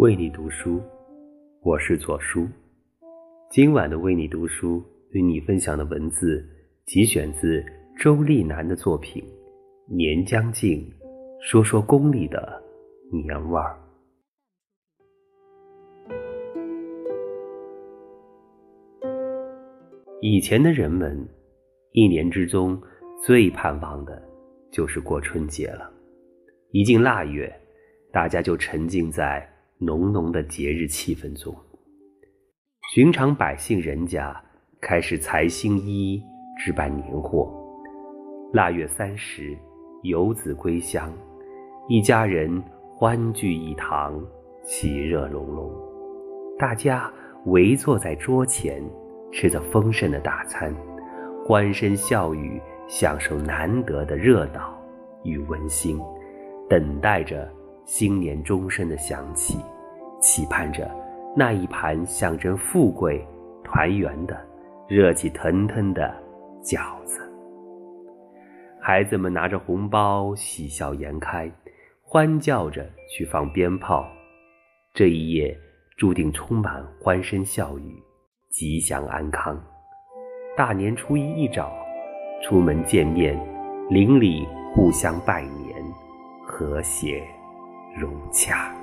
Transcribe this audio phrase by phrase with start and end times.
[0.00, 0.80] 为你读书，
[1.60, 2.48] 我是左叔。
[3.50, 6.42] 今晚的为你读书与你分享的文字，
[6.86, 7.62] 节选自
[7.98, 9.22] 周丽南的作品
[9.94, 10.78] 《年将近》，
[11.42, 12.62] 说说宫里的
[13.12, 13.78] 年味儿。
[20.22, 21.28] 以前的人们，
[21.92, 22.80] 一年之中
[23.22, 24.26] 最盼望的
[24.72, 25.92] 就是过春节了。
[26.70, 27.54] 一进腊月，
[28.10, 29.46] 大家就沉浸在。
[29.82, 31.56] 浓浓的节日气氛中，
[32.92, 34.38] 寻常百姓人家
[34.78, 36.22] 开始裁新衣、
[36.58, 37.50] 置办年货。
[38.52, 39.56] 腊月三十，
[40.02, 41.10] 游子归乡，
[41.88, 44.22] 一家人欢聚一堂，
[44.62, 45.72] 其乐融融。
[46.58, 47.10] 大家
[47.46, 48.84] 围坐在桌前，
[49.32, 50.76] 吃着丰盛的大餐，
[51.46, 54.78] 欢声笑语，享受难得的热闹
[55.24, 55.98] 与温馨，
[56.68, 57.50] 等待着。
[57.86, 59.58] 新年钟声的响起，
[60.20, 60.90] 期盼着
[61.36, 63.26] 那一盘象征富贵、
[63.64, 64.38] 团圆的
[64.88, 66.14] 热气腾腾的
[66.62, 67.20] 饺子。
[68.80, 71.50] 孩子们拿着红包，喜笑颜开，
[72.02, 74.06] 欢叫着去放鞭炮。
[74.92, 75.56] 这一夜
[75.96, 78.02] 注定充满欢声笑语、
[78.48, 79.58] 吉祥安康。
[80.56, 81.72] 大年初一一早，
[82.42, 83.38] 出门见面，
[83.88, 85.76] 邻里互相拜年，
[86.46, 87.22] 和谐。
[87.96, 88.79] 融洽。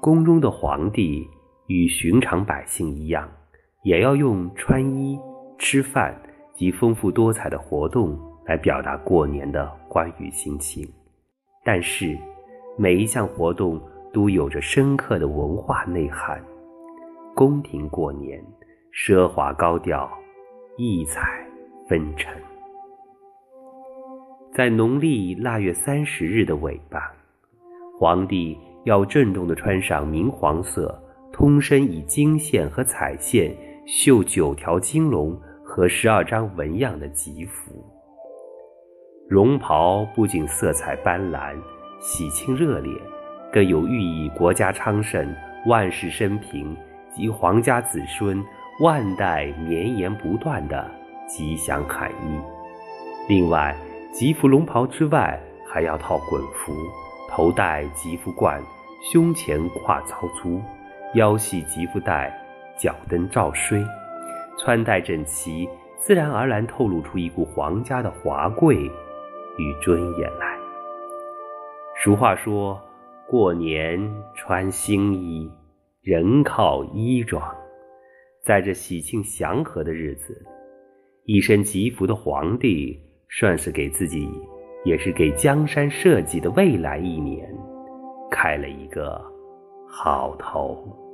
[0.00, 1.28] 宫中的皇帝
[1.66, 3.28] 与寻常百姓一样，
[3.82, 5.18] 也要用穿衣、
[5.58, 6.18] 吃饭
[6.54, 10.88] 及丰富多彩的活动来表达过年的欢愉心情。
[11.64, 12.18] 但是，
[12.78, 13.80] 每一项活动
[14.12, 16.42] 都有着深刻的文化内涵。
[17.34, 18.42] 宫廷过年，
[18.92, 20.10] 奢华高调，
[20.76, 21.46] 异彩。
[21.88, 22.32] 纷呈。
[24.54, 27.12] 在农历腊月三十日的尾巴，
[27.98, 31.00] 皇帝要郑重地穿上明黄色、
[31.32, 37.72] 通身以金线和彩线绣九条金龙和十二张纹样的吉服。
[39.28, 41.54] 绒袍不仅色彩斑斓、
[42.00, 42.92] 喜庆热烈，
[43.52, 45.34] 更有寓意国家昌盛、
[45.66, 46.76] 万世升平
[47.14, 48.42] 及皇家子孙
[48.82, 50.90] 万代绵延不断的。
[51.28, 52.40] 吉祥含义。
[53.28, 53.76] 另外，
[54.12, 56.72] 吉服龙袍之外，还要套衮服，
[57.30, 58.60] 头戴吉服冠，
[59.12, 60.60] 胸前跨朝珠，
[61.14, 62.36] 腰系吉服带，
[62.76, 63.82] 脚蹬照衰，
[64.58, 68.76] 穿戴整齐，自然而然透露出一股皇家的华贵
[69.58, 70.58] 与尊严来。
[72.02, 72.80] 俗话说
[73.28, 75.48] ：“过年穿新衣，
[76.02, 77.42] 人靠衣装。”
[78.44, 80.44] 在这喜庆祥和的日子。
[81.26, 82.98] 一身吉服的皇帝，
[83.28, 84.28] 算是给自己，
[84.84, 87.48] 也是给江山社稷的未来一年，
[88.30, 89.20] 开了一个
[89.86, 91.09] 好头。